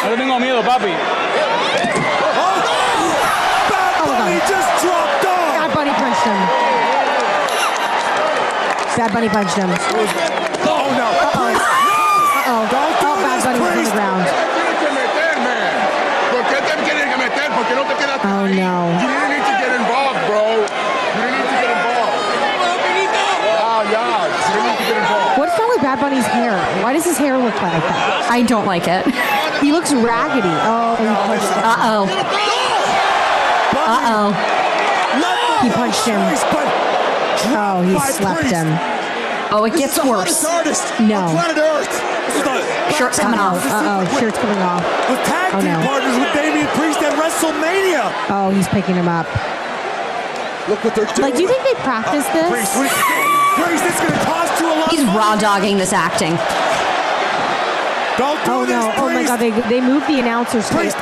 [0.05, 0.93] No le tengo miedo, papi.
[3.99, 4.47] Oh my god.
[4.47, 5.53] just dropped off.
[5.59, 5.93] Bad Bunny
[6.25, 6.65] punched him.
[8.97, 9.69] Bad Bunny punched him.
[10.65, 11.07] Oh no.
[11.21, 11.53] Uh oh.
[12.47, 14.25] Oh, Bad Bunny was on the ground.
[16.33, 17.49] ¿Por qué te quieren que meter?
[17.53, 18.89] ¿Por qué no te quedas Oh no.
[18.97, 20.41] You didn't need to get involved, bro.
[20.49, 22.17] You didn't need to get involved.
[23.85, 24.25] Yeah.
[24.25, 25.37] You didn't need to get involved.
[25.37, 26.57] What's wrong with Bad Bunny's hair?
[26.81, 28.27] Why does his hair look like that?
[28.31, 29.05] I don't like it.
[29.61, 30.49] He looks raggedy.
[30.65, 31.61] Oh, he punched him.
[31.61, 32.09] Uh oh.
[33.77, 34.54] Uh oh.
[35.65, 36.21] He punched him.
[37.57, 38.53] Oh, he slapped Priest.
[38.53, 38.69] him.
[39.49, 40.43] Oh, it gets worse.
[41.01, 41.25] No.
[41.25, 41.89] on planet Earth.
[42.29, 42.61] This is the
[42.93, 43.61] Shirt's coming Uh off.
[43.65, 43.69] oh.
[43.73, 44.19] Uh oh.
[44.19, 44.81] Shirt's coming off.
[45.09, 45.81] with tag Oh, team no.
[45.85, 48.09] partners with Damian Priest at WrestleMania.
[48.29, 49.25] Oh, he's picking him up.
[50.69, 51.21] Look what they're doing.
[51.29, 52.49] Like, do you think they practiced this?
[52.49, 52.73] Priest,
[53.57, 54.89] Priest, it's gonna cost you a lot.
[54.89, 56.33] He's raw dogging this acting.
[58.17, 58.93] Don't do Oh this, no!
[58.97, 59.37] Oh my god!
[59.39, 60.67] They they moved the announcers.
[60.69, 60.97] to- Priest.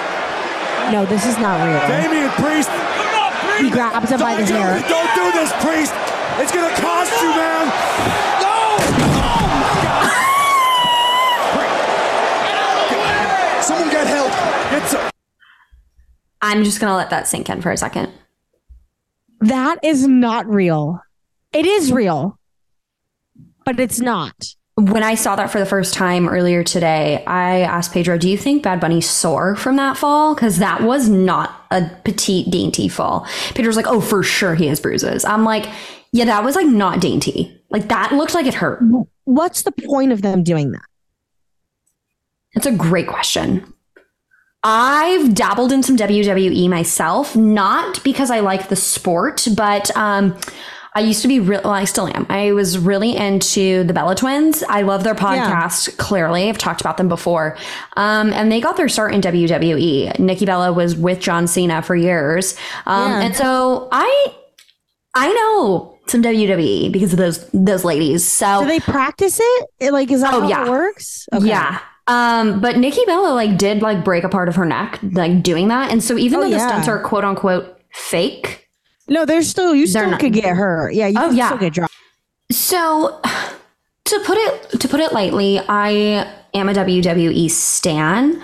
[0.91, 1.80] No, this is not real.
[1.88, 2.69] Damian Priest.
[3.59, 4.79] He grabs him by the Don't do- hair.
[4.89, 5.93] Don't do this, Priest.
[6.39, 7.67] It's gonna cost you, man.
[8.41, 8.77] No!
[8.79, 10.09] Oh my God!
[13.63, 14.31] Someone get help.
[14.73, 15.11] It's a-
[16.41, 18.11] I'm just gonna let that sink in for a second.
[19.39, 21.01] That is not real.
[21.53, 22.37] It is real,
[23.65, 24.55] but it's not.
[24.75, 28.38] When I saw that for the first time earlier today, I asked Pedro, "Do you
[28.38, 30.33] think Bad Bunny sore from that fall?
[30.33, 34.79] Because that was not a petite, dainty fall." Pedro's like, "Oh, for sure he has
[34.79, 35.67] bruises." I'm like,
[36.12, 37.59] Yeah, that was like not dainty.
[37.71, 38.83] Like that looked like it hurt.
[39.25, 40.86] What's the point of them doing that?
[42.53, 43.73] That's a great question.
[44.63, 50.38] I've dabbled in some WWE myself, not because I like the sport, but um,
[50.95, 51.62] I used to be real.
[51.63, 52.25] Well, I still am.
[52.29, 54.63] I was really into the Bella Twins.
[54.69, 55.97] I love their podcast.
[55.97, 57.58] Clearly, I've talked about them before,
[57.97, 60.19] um, and they got their start in WWE.
[60.19, 63.21] Nikki Bella was with John Cena for years, um, Yeah.
[63.21, 64.36] and so I,
[65.15, 68.27] I know some WWE because of those those ladies.
[68.27, 69.65] So Do they practice it?
[69.79, 70.65] It, Like, is that Oh, how yeah.
[70.65, 71.27] it works?
[71.34, 71.47] Okay.
[71.47, 71.79] yeah.
[72.08, 75.69] Um, but Nikki Bella like did like break a part of her neck, like doing
[75.69, 75.91] that.
[75.91, 78.62] And so even Oh, though the stunts are quote unquote fake,
[79.07, 80.93] No, there's still you still not- could get hurt.
[80.93, 81.47] Yeah, you Oh, yeah.
[81.47, 81.93] still get dropped.
[82.51, 83.19] So
[84.05, 88.41] to put it to put it lightly, I am a WWE stan.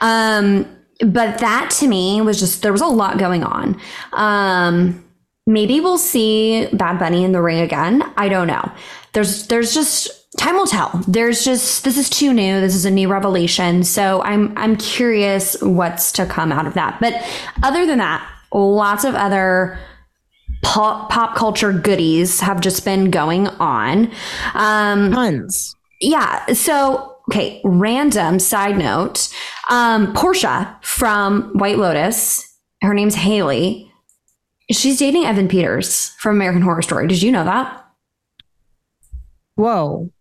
[0.00, 0.66] Um,
[1.04, 3.80] but that to me was just there was a lot going on.
[4.12, 5.04] Um,
[5.46, 8.02] maybe we'll see Bad Bunny in the ring again.
[8.16, 8.70] I don't know.
[9.12, 11.02] There's there's just time will tell.
[11.08, 12.60] There's just this is too new.
[12.60, 13.82] This is a new revelation.
[13.84, 16.98] So I'm I'm curious what's to come out of that.
[17.00, 17.14] But
[17.62, 19.78] other than that, lots of other
[20.70, 24.08] pop, pop culture goodies have just been going on.
[24.54, 25.74] Um, Tons.
[26.00, 26.46] yeah.
[26.52, 29.28] So, okay, random side note.
[29.68, 32.46] Um, Portia from White Lotus,
[32.82, 33.90] her name's Haley.
[34.70, 37.08] She's dating Evan Peters from American Horror Story.
[37.08, 37.84] Did you know that?
[39.56, 40.12] Whoa.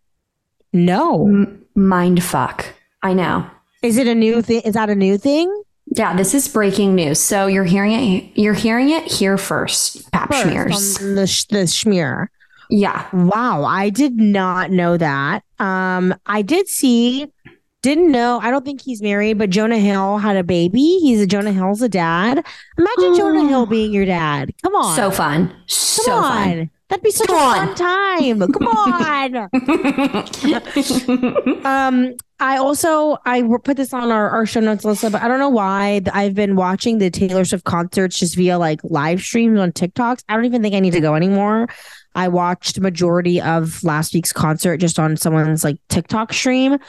[0.74, 1.28] No.
[1.28, 2.66] M- mind fuck.
[3.04, 3.48] I know.
[3.84, 4.62] Is it a new thing?
[4.62, 5.59] Is that a new thing?
[5.96, 7.20] Yeah, this is breaking news.
[7.20, 8.32] So you're hearing it.
[8.36, 10.12] You're hearing it here first.
[10.12, 12.28] Pap First, the sh- the schmear.
[12.70, 13.08] Yeah.
[13.12, 15.44] Wow, I did not know that.
[15.58, 17.26] Um, I did see,
[17.82, 18.40] didn't know.
[18.44, 21.00] I don't think he's married, but Jonah Hill had a baby.
[21.02, 22.46] He's a Jonah Hill's a dad.
[22.78, 24.54] Imagine Jonah Hill being your dad.
[24.62, 25.48] Come on, So fun.
[25.50, 26.24] come So on.
[26.46, 26.70] fun.
[26.90, 27.68] That'd be such Come a on.
[27.68, 28.40] fun time.
[28.52, 29.50] Come on.
[31.66, 35.40] um, I also I put this on our, our show notes, Alyssa, but I don't
[35.40, 39.72] know why I've been watching the Taylor Swift concerts just via like live streams on
[39.72, 40.24] TikToks.
[40.30, 41.68] I don't even think I need to go anymore.
[42.16, 46.80] I watched majority of last week's concert just on someone's like TikTok stream.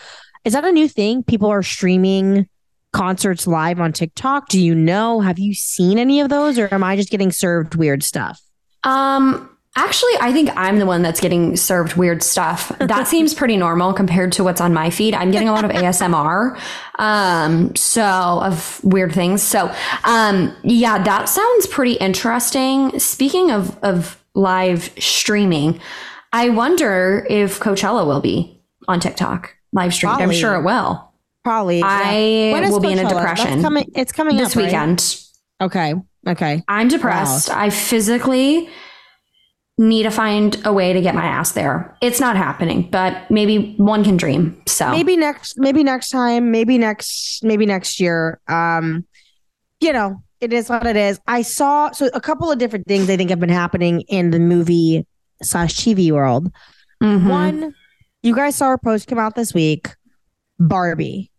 [0.45, 1.23] Is that a new thing?
[1.25, 2.49] People are streaming
[2.93, 4.49] concerts live on TikTok.
[4.49, 5.21] Do you know?
[5.21, 8.41] Have you seen any of those, or am I just getting served weird stuff?
[8.83, 9.55] Um,
[9.85, 12.71] actually, I think I'm the one that's getting served weird stuff.
[12.79, 15.15] That seems pretty normal compared to what's on my feed.
[15.15, 16.59] I'm getting a lot of ASMR,
[16.99, 19.43] um, so of weird things.
[19.43, 22.99] So, um, yeah, that sounds pretty interesting.
[22.99, 25.81] Speaking of of live streaming,
[26.33, 30.21] I wonder if Coachella will be on TikTok live streamed.
[30.21, 31.11] I'm sure it will
[31.43, 31.83] Probably.
[31.83, 34.65] I will be in a depression That's coming, it's coming this up, right?
[34.67, 35.21] weekend.
[35.61, 35.95] Okay.
[36.27, 36.63] Okay.
[36.69, 37.51] I'm depressed.
[37.51, 38.69] I physically
[39.81, 41.97] need to find a way to get my ass there.
[42.03, 44.61] It's not happening, but maybe one can dream.
[44.67, 45.59] So Maybe next.
[45.59, 46.51] Maybe next time.
[46.51, 47.43] Maybe next.
[47.43, 48.41] Maybe next year.
[48.47, 49.07] Um,
[49.81, 51.19] you know, it is what it is.
[51.27, 54.39] I saw so a couple of different things I think have been happening in the
[54.39, 55.07] movie
[55.43, 56.53] slash TV world.
[57.03, 57.29] Mhm.
[57.29, 57.75] One,
[58.23, 59.89] you guys saw our post come out this week.
[60.59, 61.31] Barbie.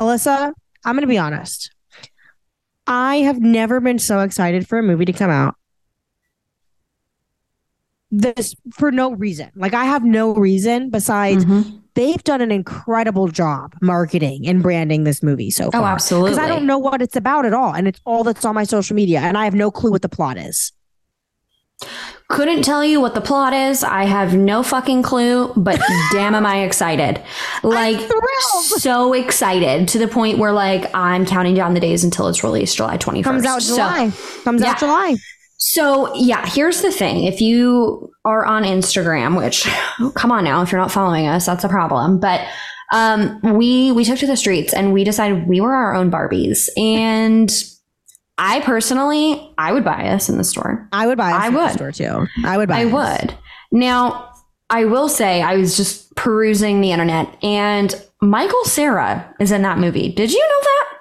[0.00, 0.52] Alyssa,
[0.84, 1.70] I'm going to be honest.
[2.88, 5.54] I have never been so excited for a movie to come out.
[8.10, 9.50] This for no reason.
[9.54, 11.80] Like I have no reason besides Mhm.
[11.94, 15.82] they've done an incredible job marketing and branding this movie so far.
[15.82, 16.30] Oh, absolutely.
[16.30, 17.74] Because I don't know what it's about at all.
[17.74, 19.20] And it's all that's on my social media.
[19.20, 20.72] And I have no clue what the plot is.
[22.28, 23.84] Couldn't tell you what the plot is.
[23.84, 25.80] I have no fucking clue, but
[26.12, 27.22] damn am I excited.
[27.62, 28.00] Like
[28.78, 32.76] so excited to the point where like I'm counting down the days until it's released
[32.76, 33.24] July 21st.
[33.24, 34.12] Comes out So- July.
[34.44, 34.70] Comes Yeah.
[34.70, 35.16] out July.
[35.58, 37.24] So yeah, here's the thing.
[37.24, 39.66] If you are on Instagram, which
[40.14, 42.20] come on now, if you're not following us, that's a problem.
[42.20, 42.46] But
[42.92, 46.68] um, we we took to the streets and we decided we were our own Barbies.
[46.76, 47.52] And
[48.38, 50.88] I personally, I would buy us in the store.
[50.92, 51.32] I would buy.
[51.32, 51.72] I I would would.
[51.72, 52.26] store too.
[52.44, 52.80] I would buy.
[52.80, 52.92] I us.
[53.22, 53.34] would.
[53.72, 54.32] Now,
[54.70, 59.78] I will say I was just perusing the internet and Michael Cera is in that
[59.78, 60.12] movie.
[60.12, 60.97] Did you know that?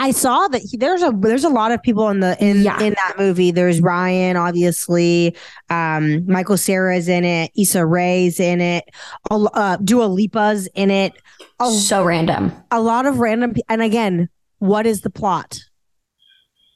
[0.00, 2.80] I saw that he, there's a there's a lot of people in the in Yeah.
[2.80, 3.50] in that movie.
[3.50, 5.36] There's Ryan, obviously.
[5.70, 7.50] Um, Michael Cera's in it.
[7.56, 8.84] Issa Rae's in it.
[9.30, 11.14] Uh, Dua Lipa's in it.
[11.60, 12.52] A, So random.
[12.70, 13.54] a lot of random.
[13.68, 15.58] And again, what is the plot?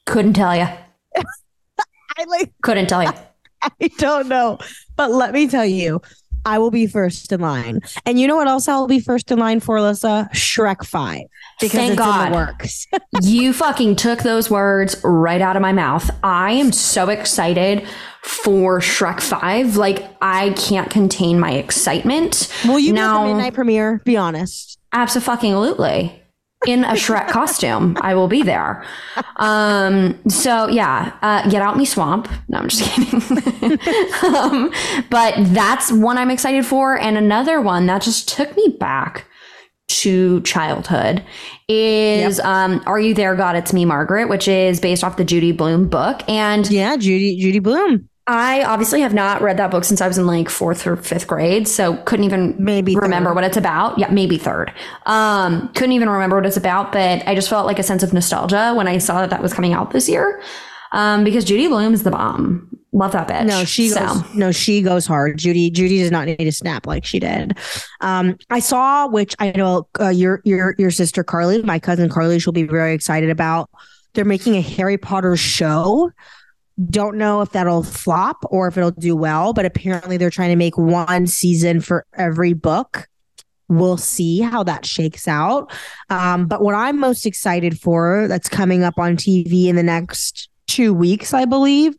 [0.05, 0.67] Couldn't tell you.
[2.17, 2.51] I like.
[2.61, 3.11] Couldn't tell you.
[3.81, 4.59] I don't know.
[4.97, 6.01] But let me tell you,
[6.45, 7.81] I will be first in line.
[8.05, 10.29] And you know what else I'll be first in line for, Alyssa?
[10.31, 11.21] Shrek 5.
[11.59, 12.25] Because Thank it's God.
[12.27, 12.87] in the works.
[13.21, 16.09] you fucking took those words right out of my mouth.
[16.23, 17.87] I am so excited
[18.21, 19.77] for Shrek 5.
[19.77, 22.51] Like, I can't contain my excitement.
[22.65, 24.01] will you now, be the midnight premiere?
[24.05, 24.79] Be honest.
[24.91, 26.22] Absolutely.
[26.65, 28.85] In a Shrek costume, I will be there.
[29.35, 32.29] Um, so yeah, uh, get out me swamp.
[32.47, 33.79] No, I'm just kidding.
[34.33, 34.71] um,
[35.09, 39.25] but that's one I'm excited for, and another one that just took me back
[39.89, 41.23] to childhood
[41.67, 43.55] is um, "Are You There, God?
[43.55, 47.59] It's Me, Margaret," which is based off the Judy Blume book, and Yeah, Judy Judy
[47.59, 48.07] Blume.
[48.25, 51.27] I obviously have not read that book since I was in like fourth or fifth
[51.27, 53.35] grade, so couldn't even Maybe remember third.
[53.35, 53.99] what it's about.
[53.99, 54.71] Yeah, maybe third.
[55.05, 58.13] Um, couldn't even remember what it's about, but I just felt like a sense of
[58.13, 60.41] nostalgia when I saw that that was coming out this year.
[60.93, 62.69] Um, because Judy Blume is the bomb.
[62.93, 63.45] Love that bitch.
[63.47, 64.35] No, she So, goes.
[64.35, 65.37] No, she goes hard.
[65.39, 65.69] Judy.
[65.71, 67.57] Judy does not need to snap like she did.
[67.99, 72.39] Um, I saw, which I know uh, your your your sister Carly, my cousin Carly,
[72.39, 73.69] she'll be very excited about.
[74.13, 76.11] They're making a Harry Potter show.
[76.89, 80.55] Don't know if that'll flop or if it'll do well, but apparently they're trying to
[80.55, 83.07] make one season for every book.
[83.69, 85.71] We'll see how that shakes out.
[86.09, 90.49] Um, but what I'm most excited for that's coming up on TV in the next
[90.67, 91.95] two weeks, I believe,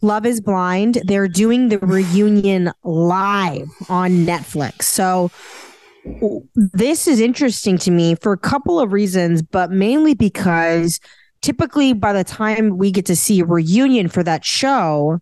[0.00, 1.02] Love is Blind.
[1.04, 4.82] They're doing the reunion live on Netflix.
[4.84, 5.30] So
[6.54, 11.00] this is interesting to me for a couple of reasons, but mainly because
[11.42, 15.20] typically by the time we get to see a reunion for that show,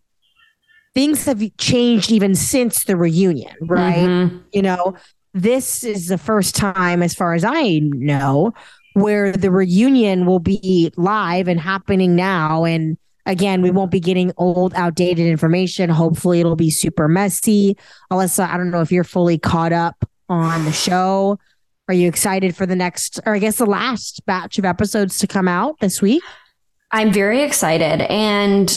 [0.94, 4.08] things have changed even since the reunion, right?
[4.08, 4.40] Mhm.
[4.52, 4.94] You know,
[5.34, 8.52] this is the first time, as far as I know,
[8.94, 12.64] where the reunion will be live and happening now.
[12.64, 15.90] And again, we won't be getting old, outdated information.
[15.90, 17.76] Hopefully, it'll be super messy.
[18.10, 21.38] Alyssa, I don't know if you're fully caught up on the show.
[21.88, 25.26] Are you excited for the next, or I guess the last batch of episodes to
[25.26, 26.22] come out this week?
[26.90, 28.02] I'm very excited.
[28.10, 28.76] And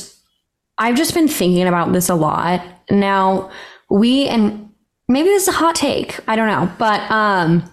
[0.78, 2.64] I've just been thinking about this a lot.
[2.92, 3.50] Now,
[3.90, 4.70] we, and
[5.08, 7.64] maybe this is a hot take, I don't know, but um,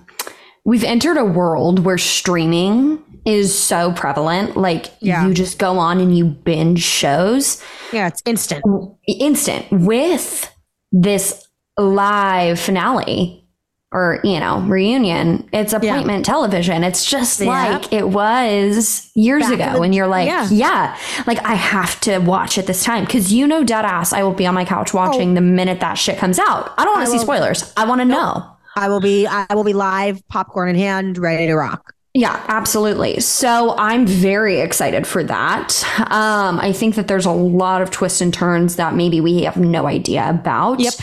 [0.65, 4.57] we've entered a world where streaming is so prevalent.
[4.57, 5.27] Like, Yeah.
[5.27, 8.65] you just go on and you binge shows Yeah, it's instant.
[9.07, 10.51] instant with
[10.93, 11.47] this
[11.77, 13.46] live finale
[13.93, 17.49] or you know reunion it's appointment television it's just Yep.
[17.49, 20.49] like it was years Back ago the- when you're like yeah.
[20.51, 20.99] yeah.
[21.27, 24.33] like i have to watch it this time because you know dead ass i will
[24.35, 24.99] be on my couch oh.
[24.99, 27.13] watching the minute that shit comes out i don't want Oh.
[27.13, 30.69] To see spoilers i want to know I will be, I will be live, popcorn
[30.69, 31.95] in hand, ready to rock.
[32.17, 33.21] Yeah, absolutely.
[33.21, 35.85] So I'm very excited for that.
[36.11, 39.59] Um, I think that there's a lot of twists and turns that maybe we have
[39.59, 40.81] no idea about.
[40.81, 40.95] Yep.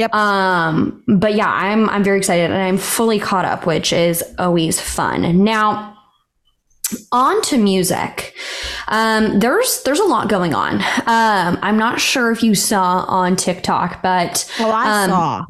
[0.00, 0.12] Yep.
[0.12, 4.80] Um, but yeah, I'm I'm very excited and I'm fully caught up, which is always
[4.80, 5.44] fun.
[5.44, 5.96] Now,
[7.12, 8.34] on to music.
[8.88, 10.80] Um, there's there's a lot going on.
[11.06, 15.44] Um, I'm not sure if you saw on TikTok, but Oh, I um, saw.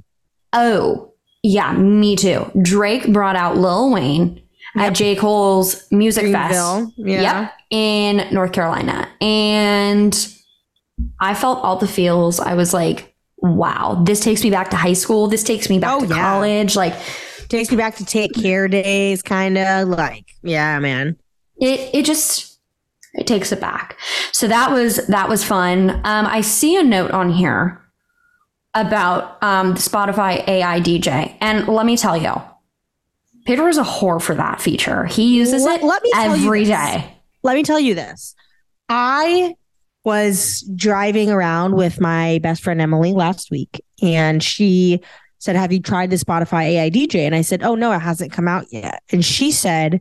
[0.52, 2.50] Oh, yeah, me too.
[2.60, 4.42] Drake brought out Lil Wayne
[4.76, 5.16] at J.
[5.16, 6.92] Cole's Music Dreamville, Fest.
[6.98, 7.40] yeah.
[7.42, 9.08] Yep, in North Carolina.
[9.20, 10.28] And
[11.20, 12.40] I felt all the feels.
[12.40, 15.26] I was like, wow, this takes me back to high school.
[15.28, 16.14] This takes me back Oh, to yeah.
[16.20, 16.76] college.
[16.76, 16.94] Like,
[17.48, 21.16] Takes me back to take care days, kind of like, yeah, man.
[21.60, 22.58] it it just
[23.14, 23.96] it takes it back.
[24.32, 25.90] So that was that was fun.
[26.02, 27.80] Um, I see a note on here
[28.74, 32.34] about um, the Spotify AI DJ, and let me tell you,
[33.46, 35.04] Pedro is a whore for that feature.
[35.06, 37.12] He uses Let- it let me every day.
[37.42, 38.34] Let me tell you this.
[38.88, 39.54] I
[40.04, 45.00] was driving around with my best friend Emily last week, and she
[45.38, 47.20] said, Have you tried the Spotify AI DJ?
[47.20, 49.02] And I said, Oh, no, it hasn't come out yet.
[49.10, 50.00] And she said,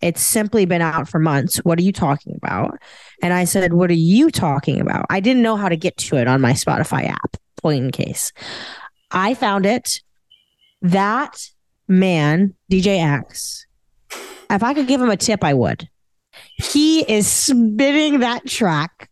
[0.00, 1.58] It's simply been out for months.
[1.58, 2.78] What are you talking about?
[3.22, 5.06] And I said, What are you talking about?
[5.10, 8.32] I didn't know how to get to it on my Spotify app, point in case.
[9.10, 10.00] I found it.
[10.82, 11.40] That
[11.90, 13.66] man, DJ X,
[14.48, 15.88] if I could give him a tip, I would.
[16.56, 19.10] He is spinning that track.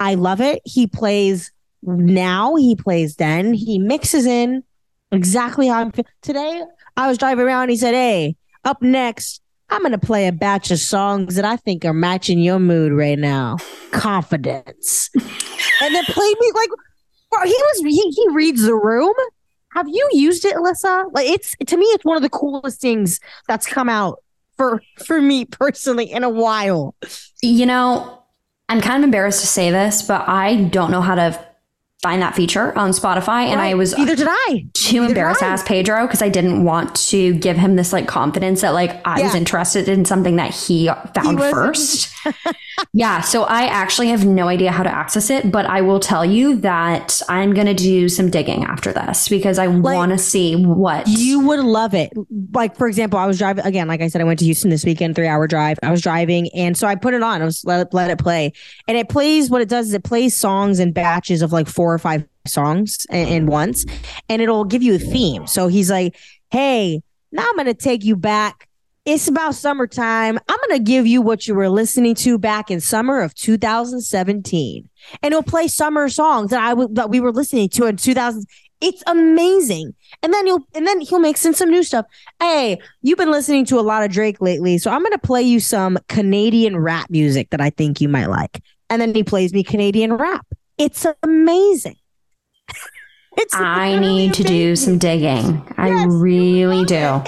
[0.00, 0.62] I love it.
[0.64, 3.54] He plays now, he plays then.
[3.54, 4.62] He mixes in
[5.10, 6.62] exactly how I'm fe- today.
[6.96, 7.68] I was driving around.
[7.68, 11.56] He said, Hey, up next, I'm going to play a batch of songs that I
[11.56, 13.56] think are matching your mood right now.
[13.90, 15.10] Confidence.
[15.14, 16.68] and then played me like,
[17.44, 19.14] he was, he, he reads the room.
[19.74, 21.12] Have you used it, Alyssa?
[21.12, 24.22] Like it's to me, it's one of the coolest things that's come out
[24.56, 26.94] for for me personally in a while.
[27.42, 28.22] You know,
[28.68, 31.46] I'm kind of embarrassed to say this, but I don't know how to
[32.02, 34.66] find that feature on Spotify, and I was either did I.
[34.74, 35.50] too Neither embarrassed to I.
[35.50, 39.22] ask Pedro because I didn't want to give him this like confidence that like I
[39.22, 41.54] was interested in something that he found wasn't.
[41.54, 42.12] first.
[42.92, 46.24] yeah, so I actually have no idea how to access it, but I will tell
[46.24, 51.06] you that I'm gonna do some digging after this because I want to see what
[51.06, 52.12] You would love it.
[52.52, 54.84] Like, for example, I was driving again, like I said, I went to Houston this
[54.84, 55.78] weekend, three hour drive.
[55.84, 57.42] I was driving and so I put it on.
[57.42, 58.52] I was let it let it play.
[58.88, 61.91] And it plays what it does is it plays songs in batches of like four
[61.92, 63.84] or five songs in, in once,
[64.28, 65.46] and it'll give you a theme.
[65.46, 66.16] So he's like,
[66.50, 68.68] Hey, now I'm gonna take you back.
[69.04, 70.38] It's about summertime.
[70.48, 74.88] I'm gonna give you what you were listening to back in summer of 2017.
[75.22, 78.44] And it'll play summer songs that I w- that we were listening to in 2000.
[78.80, 79.94] It's amazing.
[80.22, 82.06] And then he'll and then he'll mix in some new stuff.
[82.38, 85.58] Hey, you've been listening to a lot of Drake lately, so I'm gonna play you
[85.58, 88.62] some Canadian rap music that I think you might like.
[88.90, 90.46] And then he plays me Canadian rap.
[90.78, 91.96] It's amazing.
[93.36, 95.66] it's I literally need to do some digging.
[95.76, 97.22] I Yes, you really do.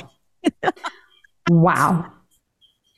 [1.51, 2.11] wow.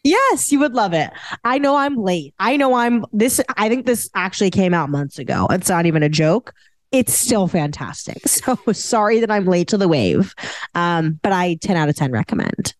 [0.04, 1.10] Yes, you would love it.
[1.42, 2.32] I know I'm late.
[2.38, 3.40] I know I'm this.
[3.56, 5.48] I think this actually came out months ago.
[5.50, 6.52] It's not even a joke.
[6.92, 8.18] It's still fantastic.
[8.28, 10.34] So sorry that I'm late to the wave.
[10.74, 12.74] Um, but I 10 out of 10 recommend.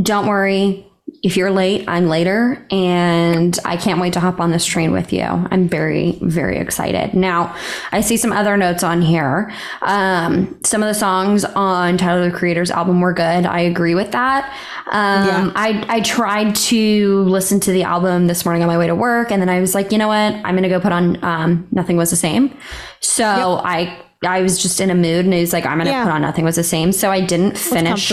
[0.00, 0.86] Don't worry.
[1.24, 5.10] If you're late, I'm later, and I can't wait to hop on this train with
[5.10, 5.22] you.
[5.22, 7.14] I'm very, very excited.
[7.14, 7.56] Now,
[7.92, 9.50] I see some other notes on here.
[9.80, 13.46] Um, some of the songs on Tyler the Creator's album were good.
[13.46, 14.52] I agree with that.
[14.92, 15.52] Um, Yeah.
[15.56, 19.32] I I tried to listen to the album this morning on my way to work,
[19.32, 20.34] and then I was like, you know what?
[20.44, 22.54] I'm gonna go put on um, Nothing Was the Same.
[23.00, 26.04] So I I was just in a mood, and it was like, I'm gonna Yeah.
[26.04, 26.92] put on Nothing Was the Same.
[26.92, 28.10] So I didn't finish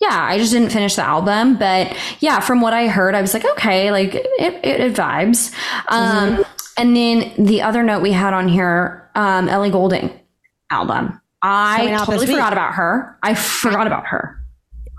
[0.00, 3.32] yeah, I just didn't finish the album, but yeah, from what I heard, I was
[3.32, 5.54] like, okay, like it, it, it vibes.
[5.88, 6.44] Um,
[6.76, 10.10] And then the other note we had on here, um, Ellie Goulding
[10.70, 11.20] album.
[11.40, 13.16] I Coming out this totally forgot about her.
[13.22, 14.43] I forgot about her.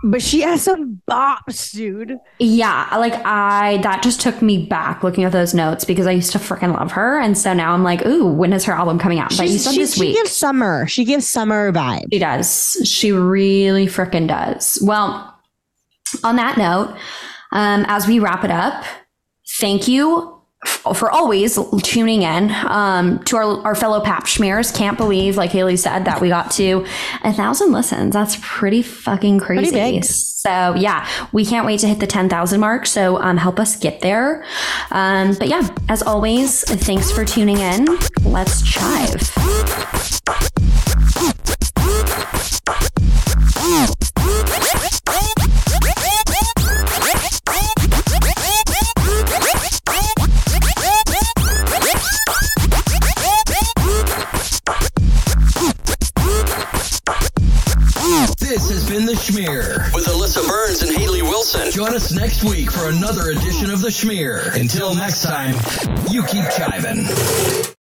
[0.07, 2.19] But she has some bops, dude.
[2.37, 6.31] Yeah, like I that just took me back looking at those notes because I used
[6.33, 9.17] to freaking love her, and so now I'm like, ooh, when is her album coming
[9.17, 9.29] out?
[9.35, 10.15] But you She's- said she, this she week.
[10.15, 10.85] gives summer.
[10.87, 12.05] She gives summer vibes.
[12.13, 12.81] She does.
[12.85, 14.77] She really freaking does.
[14.83, 15.33] Well,
[16.23, 16.95] on that note,
[17.51, 18.83] um, as we wrap it up,
[19.59, 20.34] thank you
[20.65, 24.75] for always tuning in um, to our, our fellow pap schmears.
[24.75, 26.85] Can't believe, like Hailey said, that we got to
[27.23, 28.13] a thousand listens.
[28.13, 29.71] That's pretty fucking crazy.
[29.71, 30.03] big.
[30.05, 32.85] So yeah, we can't wait to hit the 10,000 mark.
[32.85, 34.45] So um, help us get there.
[34.91, 37.87] Um, but yeah, as always, thanks for tuning in.
[38.23, 39.31] Let's chive.
[59.25, 61.71] Schmear with Alyssa Burns and Hailey Wilson.
[61.71, 64.53] Join us next week for another edition of The Schmear.
[64.55, 65.55] Until next time,
[66.11, 67.65] you keep chiving.